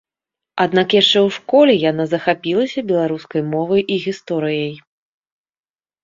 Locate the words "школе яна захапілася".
1.35-2.83